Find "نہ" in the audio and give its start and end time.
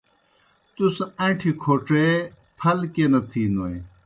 3.11-3.19